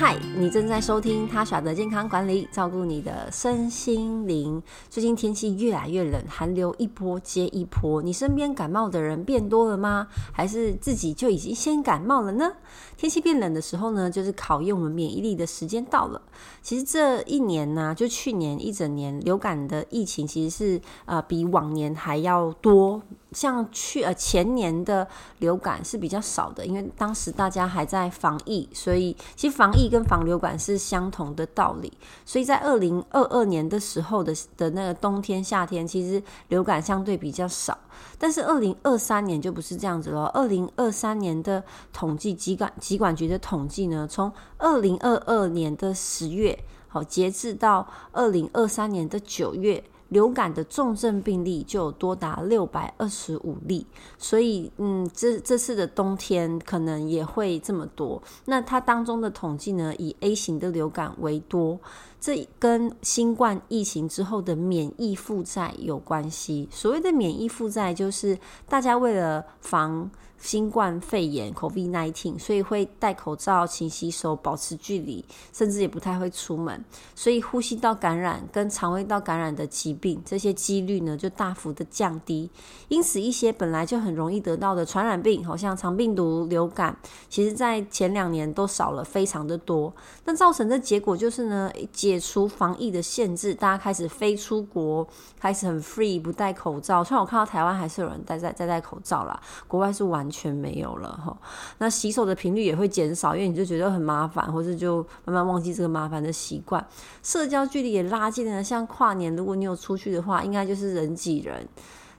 [0.00, 4.62] 嗨，你正在收听他耍的健康管理，照顾你的身心灵。
[4.88, 10.06] 最近天气越来越冷，寒流一波接一波，你身边感冒的人变多了吗？
[10.32, 12.52] 还是自己就已经先感冒了呢？
[12.96, 16.22] 天气变冷的时候呢，就是考验我们免疫力的时间到了。
[16.62, 23.02] 其实这一年呢、就去年一整年，流感的疫情其实是呃比往年还要多。
[23.32, 25.06] 像去呃前年的
[25.38, 31.92] 流感是比较少的，因为当时大家还在防疫，所以其实防疫跟防流感是相同的道理。
[32.24, 37.76] 所以在二零二二年的时候的的那个冬天夏天，其实流感相对比较少。
[38.18, 40.26] 但是二零二三年就不是这样子了。
[40.28, 46.58] 二零二三年的统计，疾管疾管局的统计呢，从二零二二年的十月，
[46.88, 49.84] 好截至到二零二三年的九月。
[50.08, 58.22] 流感的重症病例就多达六百二十五例，所以嗯，这这次的冬天可能也会这么多。
[58.46, 61.78] 那它当中的统计呢，以 A 型的流感为多，
[62.20, 66.68] 这跟新冠疫情之后的免疫负债有关系。
[66.70, 68.38] 所谓的免疫负债，就是
[68.68, 76.84] 大家为了防新冠肺炎 （COVID-19），所以会戴口罩、勤洗手、保持距离，甚至也不太会出门。
[77.16, 82.48] 所以呼吸道感染跟肠胃道感染的疾病，这些几率呢就大幅的降低。
[82.86, 86.96] 因此，一些本来就很容易得到的传染病，好像肠病毒、流感，
[87.28, 89.92] 其实在前两年都少了非常的多。
[90.24, 91.68] 那造成的结果就是呢，
[92.08, 95.06] 解除防疫的限制，大家开始飞出国，
[95.40, 97.02] 开始很 free，不戴口罩。
[97.02, 100.28] 虽然我看到台湾还是有人戴在在戴口罩啦，国外是完。
[100.30, 101.36] 全没有了哈，
[101.78, 106.86] 那洗手的频率也会减少，因为你就觉得很麻烦，或是就慢慢忘记这个麻烦的习惯。
[107.22, 111.66] 社交距离也拉近了，像跨年，如果你有出去的话，应该就是人挤人。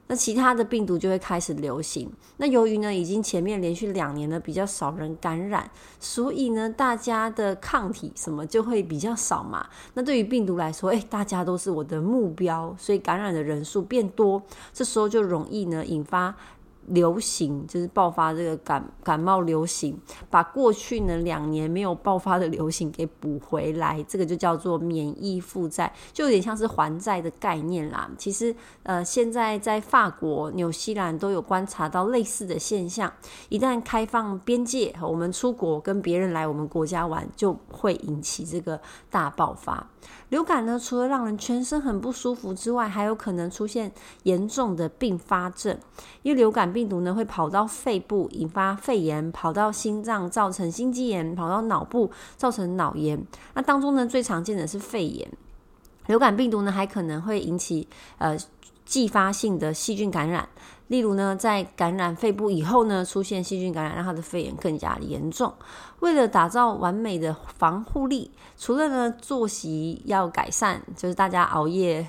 [0.09, 2.11] 那其他的病毒就会开始流行。
[2.38, 9.67] 那由于呢，已经前面连续两年呢比较少人感染，所以呢，大家的抗体什么就会比较少嘛。
[9.93, 14.42] 那对于病毒来说，哎，大家都是我的目标，所以感染的人数变多，
[14.73, 16.36] 这时候就容易呢引发。
[16.89, 28.10] 流行就是爆发这个感感冒流行，把过去呢两年没有爆发的流行给补回来，这个就叫做免疫负债，就有点像是还债的概念啦。
[28.17, 33.11] 其实呃，现在在法国、纽西兰都有观察到类似的现象。
[33.49, 38.80] 一旦开放边界，我们出国跟别人来我们国家玩，就会引起这个
[39.10, 39.88] 大爆发。
[40.30, 43.92] 流感呢，除了让人全身很不舒服之外，还有可能出现
[44.23, 45.77] 严重的并发症，
[46.21, 53.20] 因为流感病毒呢会跑到肺部引发肺炎，跑到心脏造成心肌炎，跑到脑部造成脑炎。
[53.54, 55.27] 那当中呢最常见的是肺炎。
[56.08, 57.87] 流感病毒呢还可能会引起
[58.17, 58.37] 呃
[58.86, 60.48] 继发性的细菌感染。
[60.89, 65.54] 例如呢，在感染肺部以后呢，出现细菌感染，让他的肺炎更加严重。
[66.02, 72.08] 为了打造完美的防护力，除了呢作息要改善，就是大家熬夜。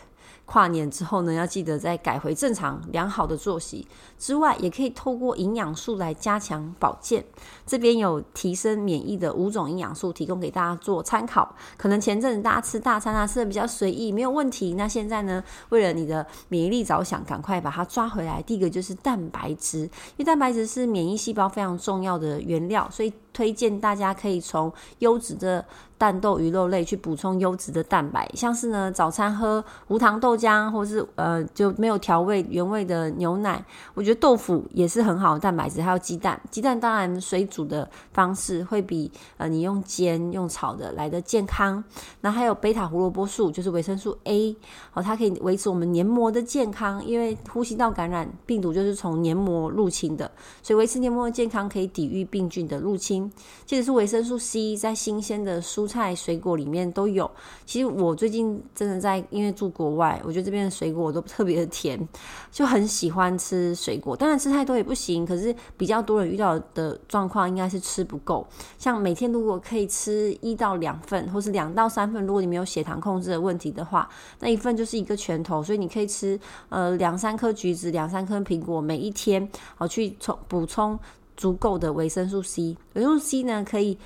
[0.50, 3.86] 跨年之后呢，要记得再改回正常良好的作息
[4.18, 7.24] 之外，也可以透过营养素来加强保健。
[7.64, 11.54] 这边有提升免疫的五种营养素，提供给大家做参考。
[11.76, 14.74] 可能前阵子大家吃大餐啊，吃的比较随意，没有问题。
[14.74, 18.42] 那现在呢，为了你的免疫力着想，赶快把它抓回来。
[18.42, 25.64] 第一个就是蛋白质，因为蛋白质是免疫细胞非常重要的原料，所以推荐大家可以从优质的。
[26.00, 33.62] 蛋豆鱼肉类去补充优质的蛋白，像是呢早餐喝无糖豆浆，或是呃就没有调味原味的牛奶。
[33.92, 36.40] 我觉得豆腐也是很好的蛋白质，还有鸡蛋。
[36.50, 41.84] 鸡蛋当然水煮的方式会比呃你用煎用炒的来的健康。
[42.22, 44.56] 那还有贝塔胡萝卜素，就是维生素 A，
[44.94, 50.30] 哦，它可以维持我们黏膜的健康，因为呼吸道感染病毒就是从黏膜入侵的，
[50.62, 53.29] 所以维持黏膜的健康可以抵御病菌的入侵。
[53.66, 57.30] 其实是维生素 C，在新鲜的蔬菜水果里面都有。
[57.64, 62.08] 其实我最近真的在，因为住国外，我觉得这边的水果都特别的甜，
[62.50, 64.16] 就很喜欢吃水果。
[64.16, 68.46] 当然吃太多也不行，可是比较多人遇到的状况应该是吃不够。
[68.78, 74.08] 像每天如果可以吃一到两份，或是两到三份，如果你没有血糖控制的问题的话，
[74.40, 76.38] 那一份就是一个拳头，所以你可以吃
[76.68, 80.98] 呃两三颗橘子，两三颗苹果，每一天好去充补充
[81.40, 82.76] 足够的维生素 C。
[82.92, 83.96] 维生素 C 呢可以。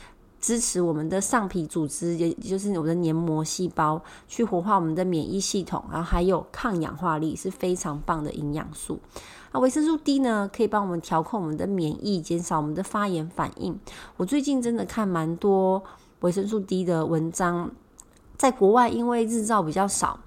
[0.45, 3.99] 支持我们的上皮组织，也就是我们的黏膜细胞，
[4.29, 9.01] 去活化我们的免疫系统，然后还有抗氧化力，是非常棒的营养素。
[9.53, 13.81] 那维生素 D 呢，可以帮我们调控我们的免疫，减少我们的发炎反应。
[14.19, 15.83] 我最近真的看蛮多
[16.21, 17.71] 维生素 D 的文章，
[18.37, 20.21] 在国外因为日照比较少，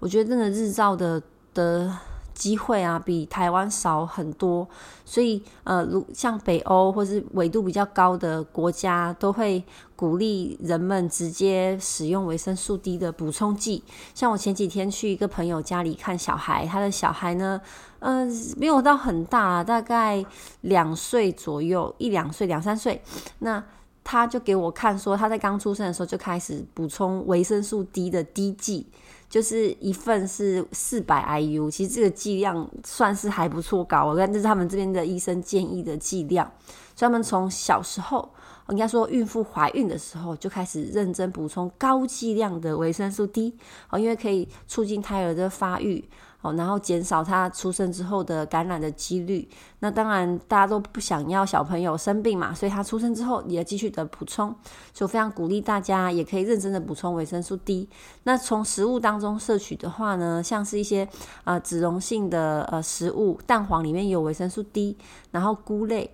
[0.00, 1.22] 我觉得真的日照的
[1.54, 1.96] 的。
[2.40, 4.66] 机会啊，比台湾少很多，
[5.04, 9.62] 所以呃，如像北欧或是纬度比较高的国家，都会
[9.94, 13.84] 鼓励人们直接使用维生素 D 的补充剂。
[14.14, 17.60] 像我前几天去一个朋友家里看小孩，他的小孩呢，
[17.98, 18.26] 呃，
[18.56, 20.24] 没有到很大，大概
[20.62, 23.02] 两岁左右，一两岁，两三岁，
[23.40, 23.62] 那。
[24.02, 28.86] 他就给我看说，他在刚出生的时候就开始补充维生素 D 的滴剂，
[29.30, 36.50] 就是一份是四百 IU，其实这个剂量算是还不错高，我看这是他们这边的医生建议的剂量。
[36.96, 38.28] 专门从小时候，
[38.68, 43.54] 应该说孕妇怀孕的时候就开始认真补充高剂量的维生素 D，
[43.88, 46.04] 哦，因为可以促进胎儿的发育。
[46.42, 49.48] 哦，然后减少他出生之后的感染的几率。
[49.80, 54.48] 那当然，大家都不想要小朋友生病嘛，所以他出生之后也继续的补充。
[54.94, 57.88] 所以我非常鼓励大家也可以认真的补充维生素 D。
[58.24, 61.06] 那从食物当中摄取的话呢，像是一些
[61.44, 64.96] 呃脂溶性的呃食物，蛋黄里面有维生素 D，
[65.30, 66.10] 然后菇类。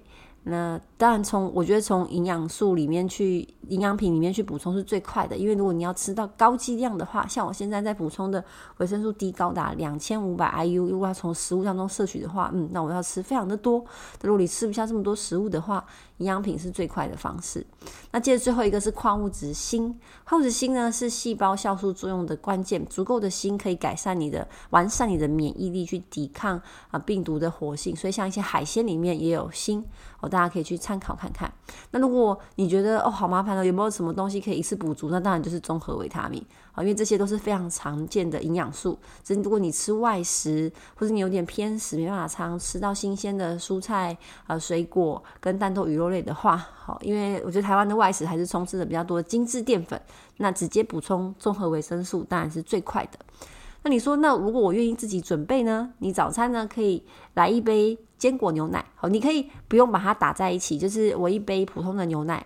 [0.48, 5.36] 那当然，从我觉得从营养素里面去，营养品里面去补充是最快的。
[5.36, 8.42] 因为如果你要吃到高剂量的话，像我现在在补充的
[8.78, 13.84] 维生素 D 高达两千五百 IU，如果要从食物当中摄取的话，嗯，那我要吃非常的多。
[14.22, 15.84] 如果你吃不下这么多食物的话，
[16.16, 17.66] 营养品是最快的方式。
[18.12, 19.94] 那接着最后一个是矿物质锌，
[20.24, 26.58] 矿物质锌呢是细胞酵素作用的关键，足够的锌可以改善你的、完善你的免疫力，去抵抗
[26.90, 27.94] 啊病毒的活性。
[27.94, 29.84] 所以像一些海鲜里面也有锌。
[30.22, 31.52] 哦，大家可以去参考看看。
[31.90, 35.10] 那如果你觉得哦好麻烦了，有没有什么东西可以一次补足？
[35.10, 36.40] 那当然就是综合维他命
[36.74, 38.96] 啊，因为这些都是非常常见的营养素。
[39.24, 44.16] 只是如果你吃外食，或者你有点偏食，没办法常吃到新鲜的蔬菜、
[44.46, 50.00] 呃水果跟蛋豆鱼肉类的话，好，因为我觉得台湾的外食还是充斥着比较多精致淀粉，
[50.36, 53.18] 那直接补充综合维生素当然是最快的。
[53.86, 55.92] 那你说，那如果我愿意自己准备呢？
[55.98, 57.00] 你早餐呢可以
[57.34, 62.44] 来一杯坚果牛奶，好，你可以不用把它打在一起，就是我一杯普通的牛奶，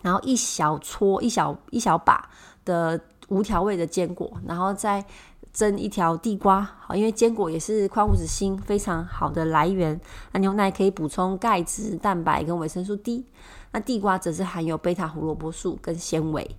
[0.00, 2.30] 然后一小撮、一小一小把
[2.64, 5.04] 的无调味的坚果，然后再
[5.52, 10.00] 蒸一条地瓜，好，因为坚果也是矿物质锌非常好的来源。
[10.32, 13.26] 那牛奶可以补充钙质、蛋白跟维生素 D，
[13.72, 16.56] 那地瓜则是含有贝塔胡萝卜素跟纤维。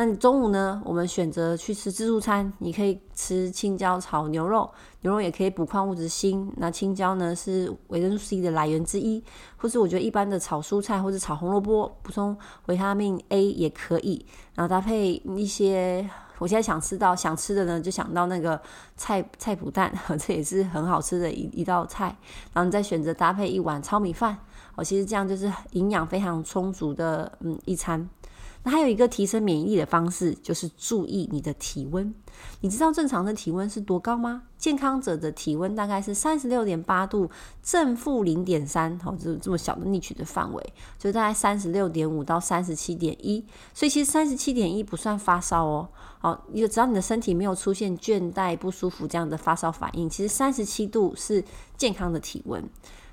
[0.00, 0.80] 那你中午呢？
[0.82, 4.70] 我们选择去吃自助餐，你可以吃青椒炒牛肉，
[5.02, 6.50] 牛肉也可以补矿物质锌。
[6.56, 9.22] 那青椒呢是维生素 C 的来源之一，
[9.58, 14.24] 或是我觉得一般的炒蔬菜或者炒红萝卜补充维他命 A 也可以。
[14.54, 16.08] 然后搭配一些，
[16.38, 18.58] 我现在想吃到想吃的呢，就想到那个
[18.96, 22.16] 菜菜脯蛋， 这也是很好吃的一一道菜。
[22.54, 24.38] 然后你再选择搭配一碗糙米饭，
[24.76, 28.08] 哦，其实这样就是营养非常充足的嗯一餐。
[28.62, 32.14] 那还有一个提升免疫力的方式，就是注意你的体温。
[32.60, 34.42] 你知道正常的体温是多高吗？
[34.58, 37.30] 健康者的体温大概是三十六点八度，
[37.62, 43.42] 正负零点三，好，这这么小的 niche 的范围，就大概三十六点五到三十七点一。
[43.72, 45.88] 所以其实三十七点一不算发烧哦。
[46.18, 51.42] 好，你就只要你的身体没有出现倦怠、不舒服这样的发烧反应，其实三十七度是
[51.78, 52.62] 健康的体温。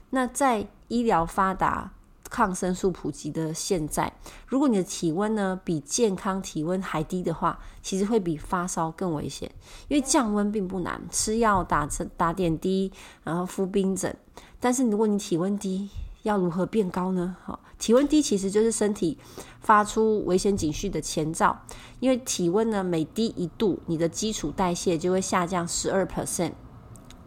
[0.09, 1.93] 那在医疗发达。
[2.29, 4.11] 抗生素普及的现在，
[4.47, 9.49] 如果你的体温呢比健康体温还低的话，其实会比发烧更危险。
[9.87, 12.91] 因为降温并不难，吃药打针打点滴，
[13.23, 14.15] 然后敷冰枕。
[14.59, 15.89] 但是如果你体温低，
[16.23, 17.35] 要如何变高呢？
[17.43, 19.17] 好，体温低其实就是身体
[19.61, 21.57] 发出危险警讯的前兆。
[21.99, 26.51] 因为体温呢每低一度，你的基础代谢就会下降十二 percent。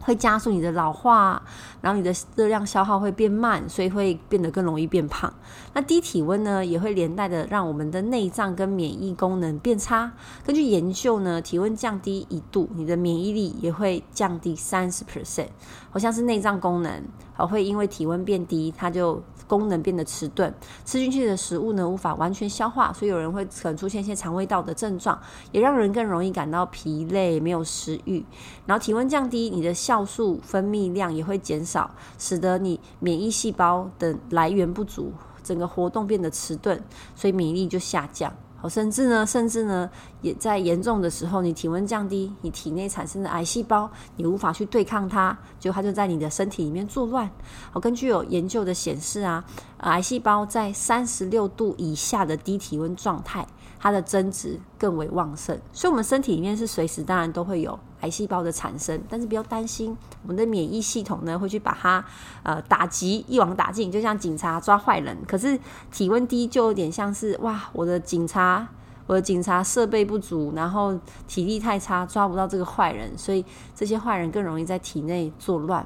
[0.01, 1.41] 会加速你的老化，
[1.81, 5.33] 然后你的热量消耗会变慢，所以会变得更容易变胖。
[5.73, 10.11] 那低体温呢，也会连带的让我们的内脏跟免疫功能变差。
[10.45, 15.47] 根据研究呢，体温降低一度，你的免疫力也会降低三十 percent。
[15.89, 17.03] 好像是内脏功能，
[17.33, 20.53] 好会因为体温变低，它就功能变得迟钝，
[20.85, 25.19] 吃进去的食物呢无法完全消化，所以有人会可能出现一些肠胃道的症状，
[25.51, 28.23] 也让人更容易感到疲累、没有食欲。
[28.65, 35.11] 然后体温降低，你的消酵素分泌量也会减少，使得你免疫细胞的来源不足，
[35.43, 36.79] 整个活动变得迟钝，
[37.13, 38.33] 所以免疫力就下降。
[38.55, 39.89] 好甚至呢，甚至呢，
[40.21, 47.29] 也在严重的时候，你体温降低，你体内产生的癌细胞，你无法去对抗它，就它就在你的身体里面作乱。
[47.71, 49.43] 好，根据有研究的显示啊，
[49.79, 53.45] 癌细胞在三十六度以下的低体温状态，
[53.81, 55.59] 它的增殖更为旺盛。
[55.73, 62.05] 所以，我们身体里面是随时当然都会有癌细胞的产生，但是不要担心，我们的免疫系统呢会去把它
[62.43, 65.17] 呃打击，一网打尽，就像警察抓坏人。
[65.27, 65.59] 可是
[65.91, 68.67] 体温低就有点像是哇，我的警察。
[69.07, 70.97] 我的警察设备不足，然后
[71.27, 73.43] 体力太差，抓不到这个坏人，所以
[73.75, 75.85] 这些坏人更容易在体内作乱。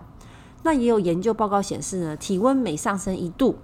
[0.62, 3.58] 那也有研究报告显示呢，体温每上升一度，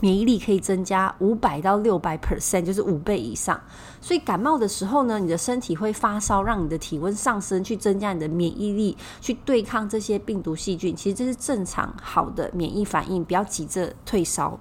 [0.00, 3.60] 免疫力可以增加五百到六百 percent，就是五倍以上。
[4.00, 10.94] 所以感冒的时候呢，你的身体会发烧，让你的体温上升，去增加你的免疫力，去对抗这些病毒细菌。
[10.94, 14.58] 其实这是正常好的免疫反应，不要急着退烧。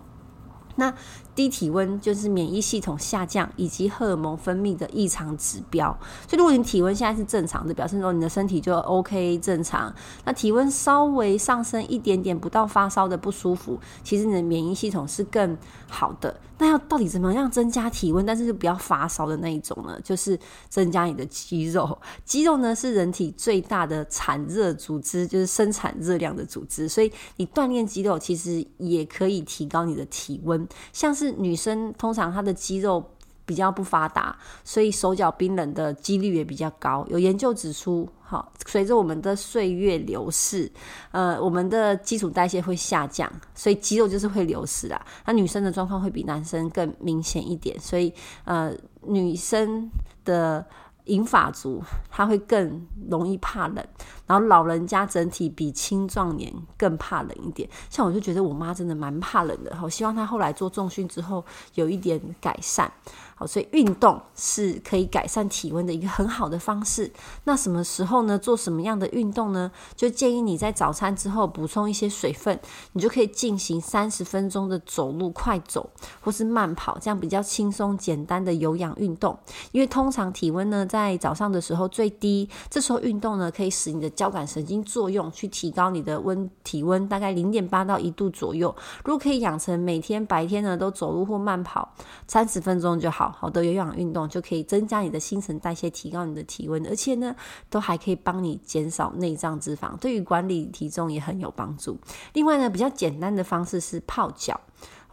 [0.77, 0.93] 那
[1.35, 5.95] 低体温就是免疫系统下降以及荷尔蒙分泌的异常指标。
[6.27, 9.93] 所以，如果你体温现在是正常的，表示说你的身体就 OK 正常。
[10.23, 15.57] 那体温稍微上升一点点，不到发烧的不舒服，其实你的免疫系统是更
[15.89, 16.39] 好的。
[16.57, 19.99] 那要到底怎么样增加体温，但是就不要发烧的那一种呢？
[20.01, 20.39] 就是
[20.69, 21.99] 增加你的肌肉。
[22.23, 26.87] 肌肉呢是人体最大的产热组织，就是生产热量的组织。
[26.87, 30.65] 所以你锻炼肌肉，其实也可以提高你的体温。
[30.93, 33.03] 像是是女生通常她的肌肉
[33.45, 37.05] 比较不发达，所以手脚冰冷的几率也比较高。
[37.09, 40.71] 有研究指出，好，随着我们的岁月流逝，
[41.11, 45.05] 呃，我们的基础代谢会下降，所以肌肉就是会流失啊。
[45.25, 48.13] 那女生的状况会比男生更明显一点，所以
[48.43, 49.89] 呃，女生
[50.23, 50.65] 的。
[51.05, 53.85] 银发族他会更容易怕冷，
[54.25, 57.69] 然后老人家整体比青壮年更怕冷一点。
[57.89, 61.43] 像我就觉得我妈真的蛮怕冷的，我希望她后来做重训之后
[61.75, 62.91] 有一点改善。
[63.37, 67.11] 好，所以运动是可以改善体温的一个很好的方式。
[67.43, 68.39] 那什么时候呢？
[68.39, 69.69] 做什么样的运动呢？
[69.93, 72.57] 就建议你在早餐之后补充一些水分，
[72.93, 75.89] 你就可以进行三十分钟的走路快走
[76.21, 79.37] 或是慢跑，这样比较轻松简单的有氧运动。
[79.73, 88.73] 因为通常体温呢在早上的时候最低，这时候运动呢可以使你的交感神经作用，去提高你的温体温大概零点八到一度左右。
[89.03, 91.93] 如果可以养成每天白天呢都走路或慢跑
[92.27, 93.24] 三十分钟就好。
[93.31, 97.35] 好的有氧运动就可以增加你的新陈代谢，提高你的体温，而且呢，
[97.69, 101.97] 都还可以帮你减少内脏脂肪，对于管理体重也很有帮助。
[102.33, 104.59] 另外呢，比较简单的方式是泡脚。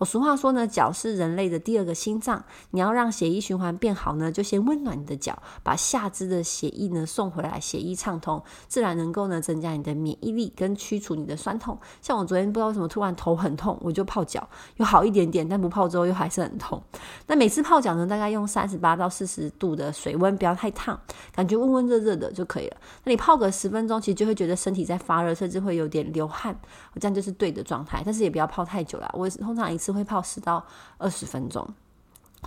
[0.03, 2.45] 我俗话说呢，脚是人类的第二个心脏。
[2.73, 11.79] 你要让血液循环变好呢，就先温暖你的脚，把下肢的血液呢送回来，血液畅通，自然能够呢增加你的免疫力跟驱除你的酸痛。
[12.01, 16.83] 像我昨天不知道为什么突然头很痛，我就泡脚，又好一点点，但不泡之后又还是很痛。
[17.29, 21.01] 那每次泡脚呢，大概用三十八到四十度的水温，不要太烫，
[21.33, 22.77] 感觉温温热热的就可以了。
[23.05, 26.59] 那你泡个十分钟，其实就会觉得身体在发热，甚至会有点流汗，
[26.99, 28.03] 这样就是对的状态。
[28.05, 29.92] 但是也不要泡太久了，我通常一次。
[29.93, 30.65] 会泡十到
[30.99, 31.67] 二十分钟，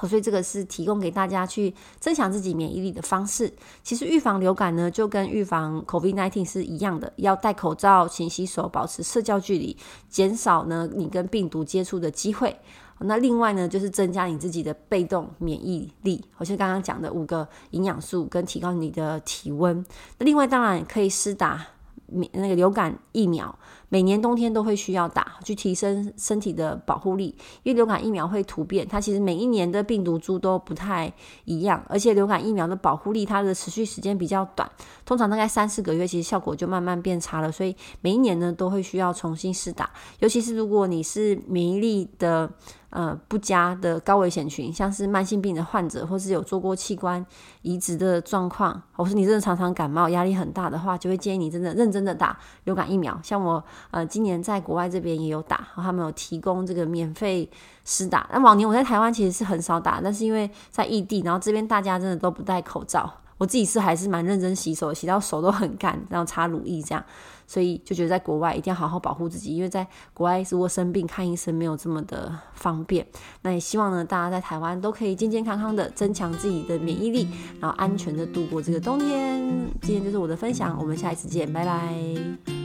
[0.07, 3.51] 所以这个是提供给大家去增强自己免疫力的方式。
[3.83, 9.77] 其实预防流感呢，就跟预防 COVID-19 是一样的，要戴口罩、勤洗手、保持社交距离，
[10.09, 12.59] 减少呢你跟病毒接触的机会。
[12.99, 19.85] 那另外呢，就是增加你自己的被动免疫力，好像刚刚讲的五个营养素，跟提高你的体温。
[20.17, 21.65] 那另外当然可以施打
[22.07, 22.29] 免。
[22.33, 23.53] 那个流感疫苗
[23.95, 27.33] 每年冬天都会需要打，去提升身体的保护力。
[27.63, 31.13] 因为流感疫苗会突变，它其实每一年的病毒株都不太
[31.45, 34.69] 一样，而且流感疫苗的保护力它的持续时间比较短，
[35.05, 37.49] 通常大概三四个月，其实效果就慢慢变差了。
[37.49, 42.51] 所以每一年呢都会需要重新试打，尤其是如果你是免疫力的。
[42.91, 47.25] 呃，不佳的高危险群，像是慢性病的患者，或是有做过器官
[47.61, 53.19] 移植的状况，或是你真的常常感冒、压力很大的话，就会建议你真的认真的打流感疫苗。
[53.21, 53.61] 像我，
[53.91, 57.49] 呃，今年在国外这边也有打，他们有提供这个免费
[57.83, 58.29] 施打。
[58.31, 63.11] 那往年我在台湾其实是很少打，但是因为在异地，然后这边大家真的都不戴口罩。
[63.37, 67.03] 我自己是还是蛮认真洗手，洗到手都很干，然后擦乳液这样，
[67.45, 73.05] 所以就觉得在国外一定要好好保护自己，因为在国外如果生病看医生没有这么的方便。
[73.41, 77.27] 那也希望呢，大家在台湾都可以健健康康的增强自己的免疫力，
[77.59, 79.69] 然后安全的度过这个冬天。
[79.81, 82.64] 今天就是我的分享，我们下一次见，拜拜。